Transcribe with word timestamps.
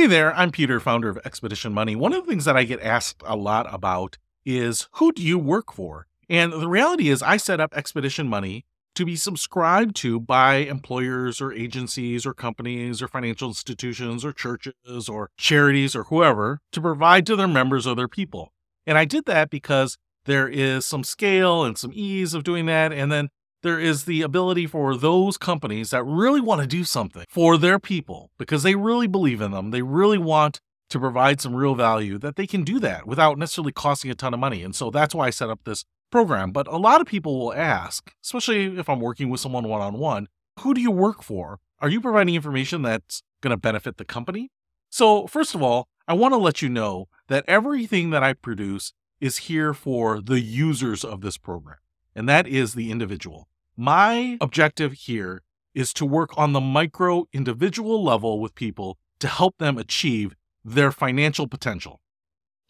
Hey 0.00 0.06
there, 0.06 0.34
I'm 0.34 0.50
Peter, 0.50 0.80
founder 0.80 1.10
of 1.10 1.18
Expedition 1.26 1.74
Money. 1.74 1.94
One 1.94 2.14
of 2.14 2.24
the 2.24 2.30
things 2.30 2.46
that 2.46 2.56
I 2.56 2.64
get 2.64 2.80
asked 2.80 3.22
a 3.26 3.36
lot 3.36 3.66
about 3.70 4.16
is 4.46 4.88
who 4.92 5.12
do 5.12 5.22
you 5.22 5.38
work 5.38 5.74
for? 5.74 6.06
And 6.26 6.54
the 6.54 6.70
reality 6.70 7.10
is, 7.10 7.22
I 7.22 7.36
set 7.36 7.60
up 7.60 7.76
Expedition 7.76 8.26
Money 8.26 8.64
to 8.94 9.04
be 9.04 9.14
subscribed 9.14 9.94
to 9.96 10.18
by 10.18 10.54
employers 10.54 11.42
or 11.42 11.52
agencies 11.52 12.24
or 12.24 12.32
companies 12.32 13.02
or 13.02 13.08
financial 13.08 13.48
institutions 13.48 14.24
or 14.24 14.32
churches 14.32 15.06
or 15.06 15.28
charities 15.36 15.94
or 15.94 16.04
whoever 16.04 16.62
to 16.72 16.80
provide 16.80 17.26
to 17.26 17.36
their 17.36 17.46
members 17.46 17.86
or 17.86 17.94
their 17.94 18.08
people. 18.08 18.54
And 18.86 18.96
I 18.96 19.04
did 19.04 19.26
that 19.26 19.50
because 19.50 19.98
there 20.24 20.48
is 20.48 20.86
some 20.86 21.04
scale 21.04 21.62
and 21.62 21.76
some 21.76 21.92
ease 21.92 22.32
of 22.32 22.42
doing 22.42 22.64
that. 22.64 22.90
And 22.90 23.12
then 23.12 23.28
there 23.62 23.78
is 23.78 24.04
the 24.04 24.22
ability 24.22 24.66
for 24.66 24.96
those 24.96 25.36
companies 25.36 25.90
that 25.90 26.04
really 26.04 26.40
want 26.40 26.60
to 26.60 26.66
do 26.66 26.84
something 26.84 27.24
for 27.28 27.58
their 27.58 27.78
people 27.78 28.30
because 28.38 28.62
they 28.62 28.74
really 28.74 29.06
believe 29.06 29.40
in 29.40 29.50
them. 29.50 29.70
They 29.70 29.82
really 29.82 30.18
want 30.18 30.60
to 30.90 30.98
provide 30.98 31.40
some 31.40 31.54
real 31.54 31.74
value 31.74 32.18
that 32.18 32.36
they 32.36 32.46
can 32.46 32.64
do 32.64 32.78
that 32.80 33.06
without 33.06 33.38
necessarily 33.38 33.72
costing 33.72 34.10
a 34.10 34.14
ton 34.14 34.34
of 34.34 34.40
money. 34.40 34.62
And 34.62 34.74
so 34.74 34.90
that's 34.90 35.14
why 35.14 35.26
I 35.26 35.30
set 35.30 35.50
up 35.50 35.60
this 35.64 35.84
program. 36.10 36.50
But 36.50 36.66
a 36.66 36.76
lot 36.76 37.00
of 37.00 37.06
people 37.06 37.38
will 37.38 37.54
ask, 37.54 38.12
especially 38.24 38.78
if 38.78 38.88
I'm 38.88 39.00
working 39.00 39.30
with 39.30 39.40
someone 39.40 39.68
one 39.68 39.80
on 39.80 39.98
one, 39.98 40.26
who 40.60 40.74
do 40.74 40.80
you 40.80 40.90
work 40.90 41.22
for? 41.22 41.58
Are 41.78 41.88
you 41.88 42.00
providing 42.00 42.34
information 42.34 42.82
that's 42.82 43.22
going 43.40 43.52
to 43.52 43.56
benefit 43.56 43.96
the 43.96 44.04
company? 44.04 44.50
So, 44.90 45.26
first 45.26 45.54
of 45.54 45.62
all, 45.62 45.86
I 46.08 46.14
want 46.14 46.32
to 46.32 46.38
let 46.38 46.60
you 46.60 46.68
know 46.68 47.06
that 47.28 47.44
everything 47.46 48.10
that 48.10 48.24
I 48.24 48.32
produce 48.32 48.92
is 49.20 49.38
here 49.38 49.72
for 49.72 50.20
the 50.20 50.40
users 50.40 51.04
of 51.04 51.20
this 51.20 51.38
program, 51.38 51.78
and 52.14 52.28
that 52.28 52.46
is 52.46 52.74
the 52.74 52.90
individual. 52.90 53.48
My 53.76 54.36
objective 54.40 54.92
here 54.92 55.42
is 55.74 55.92
to 55.94 56.04
work 56.04 56.36
on 56.36 56.52
the 56.52 56.60
micro 56.60 57.26
individual 57.32 58.02
level 58.02 58.40
with 58.40 58.54
people 58.54 58.98
to 59.20 59.28
help 59.28 59.58
them 59.58 59.78
achieve 59.78 60.34
their 60.64 60.92
financial 60.92 61.46
potential. 61.46 62.00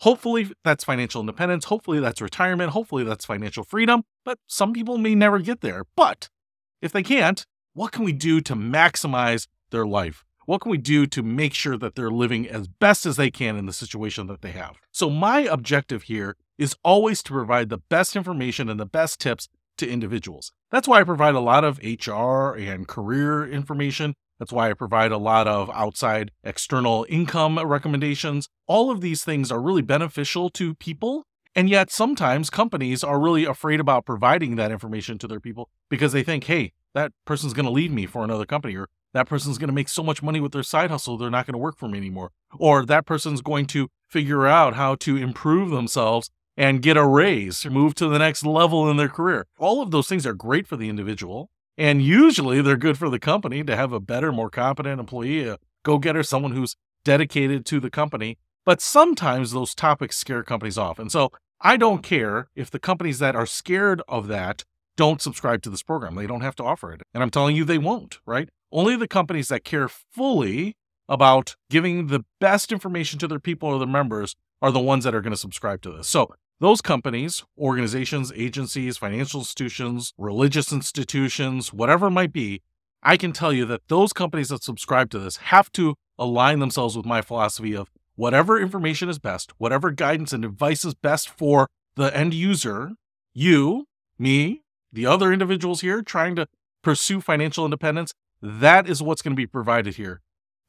Hopefully, 0.00 0.50
that's 0.64 0.84
financial 0.84 1.20
independence. 1.20 1.66
Hopefully, 1.66 2.00
that's 2.00 2.22
retirement. 2.22 2.70
Hopefully, 2.70 3.04
that's 3.04 3.24
financial 3.26 3.64
freedom. 3.64 4.02
But 4.24 4.38
some 4.46 4.72
people 4.72 4.96
may 4.96 5.14
never 5.14 5.38
get 5.40 5.60
there. 5.60 5.84
But 5.94 6.30
if 6.80 6.90
they 6.92 7.02
can't, 7.02 7.44
what 7.74 7.92
can 7.92 8.04
we 8.04 8.12
do 8.12 8.40
to 8.40 8.54
maximize 8.54 9.46
their 9.70 9.86
life? 9.86 10.24
What 10.46 10.62
can 10.62 10.70
we 10.70 10.78
do 10.78 11.06
to 11.06 11.22
make 11.22 11.54
sure 11.54 11.76
that 11.76 11.94
they're 11.94 12.10
living 12.10 12.48
as 12.48 12.66
best 12.66 13.04
as 13.04 13.16
they 13.16 13.30
can 13.30 13.56
in 13.56 13.66
the 13.66 13.72
situation 13.72 14.26
that 14.28 14.40
they 14.40 14.52
have? 14.52 14.76
So, 14.90 15.10
my 15.10 15.40
objective 15.40 16.04
here 16.04 16.36
is 16.60 16.76
always 16.84 17.22
to 17.22 17.32
provide 17.32 17.70
the 17.70 17.78
best 17.78 18.14
information 18.14 18.68
and 18.68 18.78
the 18.78 18.86
best 18.86 19.18
tips 19.18 19.48
to 19.78 19.88
individuals. 19.88 20.52
That's 20.70 20.86
why 20.86 21.00
I 21.00 21.04
provide 21.04 21.34
a 21.34 21.40
lot 21.40 21.64
of 21.64 21.80
HR 21.82 22.54
and 22.54 22.86
career 22.86 23.50
information. 23.50 24.14
That's 24.38 24.52
why 24.52 24.70
I 24.70 24.74
provide 24.74 25.10
a 25.10 25.18
lot 25.18 25.48
of 25.48 25.70
outside 25.70 26.32
external 26.44 27.06
income 27.08 27.58
recommendations. 27.58 28.48
All 28.66 28.90
of 28.90 29.00
these 29.00 29.24
things 29.24 29.50
are 29.50 29.60
really 29.60 29.82
beneficial 29.82 30.50
to 30.50 30.74
people. 30.74 31.24
And 31.54 31.68
yet, 31.68 31.90
sometimes 31.90 32.50
companies 32.50 33.02
are 33.02 33.18
really 33.18 33.44
afraid 33.44 33.80
about 33.80 34.06
providing 34.06 34.56
that 34.56 34.70
information 34.70 35.18
to 35.18 35.26
their 35.26 35.40
people 35.40 35.68
because 35.88 36.12
they 36.12 36.22
think, 36.22 36.44
hey, 36.44 36.72
that 36.94 37.12
person's 37.24 37.54
going 37.54 37.66
to 37.66 37.72
leave 37.72 37.90
me 37.90 38.06
for 38.06 38.22
another 38.22 38.46
company, 38.46 38.76
or 38.76 38.88
that 39.14 39.28
person's 39.28 39.58
going 39.58 39.68
to 39.68 39.74
make 39.74 39.88
so 39.88 40.02
much 40.02 40.22
money 40.22 40.40
with 40.40 40.52
their 40.52 40.62
side 40.62 40.90
hustle, 40.90 41.16
they're 41.16 41.30
not 41.30 41.46
going 41.46 41.54
to 41.54 41.58
work 41.58 41.76
for 41.76 41.88
me 41.88 41.98
anymore. 41.98 42.30
Or 42.56 42.84
that 42.86 43.06
person's 43.06 43.40
going 43.40 43.66
to 43.66 43.88
figure 44.08 44.46
out 44.46 44.74
how 44.74 44.94
to 44.96 45.16
improve 45.16 45.70
themselves 45.70 46.30
and 46.60 46.82
get 46.82 46.98
a 46.98 47.06
raise, 47.06 47.64
move 47.64 47.94
to 47.94 48.06
the 48.06 48.18
next 48.18 48.44
level 48.44 48.90
in 48.90 48.98
their 48.98 49.08
career. 49.08 49.46
All 49.58 49.80
of 49.80 49.92
those 49.92 50.06
things 50.06 50.26
are 50.26 50.34
great 50.34 50.66
for 50.66 50.76
the 50.76 50.90
individual. 50.90 51.48
And 51.78 52.02
usually 52.02 52.60
they're 52.60 52.76
good 52.76 52.98
for 52.98 53.08
the 53.08 53.18
company 53.18 53.64
to 53.64 53.74
have 53.74 53.94
a 53.94 53.98
better, 53.98 54.30
more 54.30 54.50
competent 54.50 55.00
employee, 55.00 55.48
a 55.48 55.56
go 55.84 55.96
getter, 55.96 56.22
someone 56.22 56.52
who's 56.52 56.76
dedicated 57.02 57.64
to 57.64 57.80
the 57.80 57.88
company. 57.88 58.36
But 58.66 58.82
sometimes 58.82 59.52
those 59.52 59.74
topics 59.74 60.18
scare 60.18 60.42
companies 60.42 60.76
off. 60.76 60.98
And 60.98 61.10
so 61.10 61.32
I 61.62 61.78
don't 61.78 62.02
care 62.02 62.50
if 62.54 62.70
the 62.70 62.78
companies 62.78 63.20
that 63.20 63.34
are 63.34 63.46
scared 63.46 64.02
of 64.06 64.28
that 64.28 64.64
don't 64.98 65.22
subscribe 65.22 65.62
to 65.62 65.70
this 65.70 65.82
program. 65.82 66.14
They 66.14 66.26
don't 66.26 66.42
have 66.42 66.56
to 66.56 66.64
offer 66.64 66.92
it. 66.92 67.00
And 67.14 67.22
I'm 67.22 67.30
telling 67.30 67.56
you, 67.56 67.64
they 67.64 67.78
won't, 67.78 68.18
right? 68.26 68.50
Only 68.70 68.96
the 68.96 69.08
companies 69.08 69.48
that 69.48 69.64
care 69.64 69.88
fully 69.88 70.76
about 71.08 71.56
giving 71.70 72.08
the 72.08 72.26
best 72.38 72.70
information 72.70 73.18
to 73.20 73.26
their 73.26 73.40
people 73.40 73.70
or 73.70 73.78
their 73.78 73.88
members 73.88 74.36
are 74.60 74.70
the 74.70 74.78
ones 74.78 75.04
that 75.04 75.14
are 75.14 75.22
going 75.22 75.32
to 75.32 75.38
subscribe 75.38 75.80
to 75.80 75.90
this. 75.90 76.06
So 76.06 76.34
those 76.60 76.82
companies, 76.82 77.42
organizations, 77.58 78.30
agencies, 78.36 78.98
financial 78.98 79.40
institutions, 79.40 80.12
religious 80.18 80.72
institutions, 80.72 81.72
whatever 81.72 82.08
it 82.08 82.12
might 82.12 82.32
be, 82.32 82.62
I 83.02 83.16
can 83.16 83.32
tell 83.32 83.52
you 83.52 83.64
that 83.64 83.88
those 83.88 84.12
companies 84.12 84.50
that 84.50 84.62
subscribe 84.62 85.10
to 85.10 85.18
this 85.18 85.38
have 85.38 85.72
to 85.72 85.94
align 86.18 86.58
themselves 86.58 86.96
with 86.96 87.06
my 87.06 87.22
philosophy 87.22 87.74
of 87.74 87.90
whatever 88.14 88.60
information 88.60 89.08
is 89.08 89.18
best, 89.18 89.52
whatever 89.56 89.90
guidance 89.90 90.34
and 90.34 90.44
advice 90.44 90.84
is 90.84 90.94
best 90.94 91.30
for 91.30 91.66
the 91.96 92.14
end 92.14 92.34
user, 92.34 92.92
you, 93.32 93.86
me, 94.18 94.60
the 94.92 95.06
other 95.06 95.32
individuals 95.32 95.80
here 95.80 96.02
trying 96.02 96.36
to 96.36 96.46
pursue 96.82 97.22
financial 97.22 97.64
independence, 97.64 98.12
that 98.42 98.86
is 98.86 99.02
what's 99.02 99.22
going 99.22 99.32
to 99.32 99.40
be 99.40 99.46
provided 99.46 99.94
here 99.94 100.20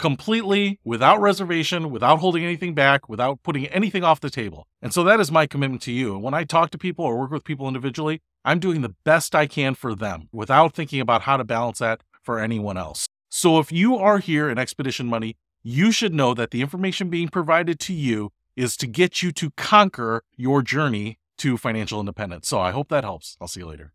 completely 0.00 0.80
without 0.82 1.20
reservation, 1.20 1.90
without 1.90 2.18
holding 2.18 2.44
anything 2.44 2.74
back, 2.74 3.08
without 3.08 3.42
putting 3.42 3.66
anything 3.66 4.02
off 4.02 4.20
the 4.20 4.30
table. 4.30 4.66
And 4.82 4.92
so 4.92 5.04
that 5.04 5.20
is 5.20 5.30
my 5.30 5.46
commitment 5.46 5.82
to 5.82 5.92
you. 5.92 6.14
And 6.14 6.22
when 6.22 6.34
I 6.34 6.44
talk 6.44 6.70
to 6.70 6.78
people 6.78 7.04
or 7.04 7.18
work 7.18 7.30
with 7.30 7.44
people 7.44 7.68
individually, 7.68 8.22
I'm 8.44 8.58
doing 8.58 8.80
the 8.80 8.94
best 9.04 9.34
I 9.34 9.46
can 9.46 9.74
for 9.74 9.94
them 9.94 10.28
without 10.32 10.74
thinking 10.74 11.00
about 11.00 11.22
how 11.22 11.36
to 11.36 11.44
balance 11.44 11.78
that 11.78 12.02
for 12.22 12.40
anyone 12.40 12.76
else. 12.76 13.06
So 13.28 13.58
if 13.58 13.70
you 13.70 13.96
are 13.96 14.18
here 14.18 14.48
in 14.50 14.58
Expedition 14.58 15.06
Money, 15.06 15.36
you 15.62 15.92
should 15.92 16.14
know 16.14 16.34
that 16.34 16.50
the 16.50 16.62
information 16.62 17.10
being 17.10 17.28
provided 17.28 17.78
to 17.80 17.92
you 17.92 18.32
is 18.56 18.76
to 18.78 18.86
get 18.86 19.22
you 19.22 19.30
to 19.32 19.50
conquer 19.52 20.24
your 20.36 20.62
journey 20.62 21.18
to 21.38 21.56
financial 21.56 22.00
independence. 22.00 22.48
So 22.48 22.58
I 22.58 22.70
hope 22.70 22.88
that 22.88 23.04
helps. 23.04 23.36
I'll 23.40 23.48
see 23.48 23.60
you 23.60 23.66
later. 23.66 23.92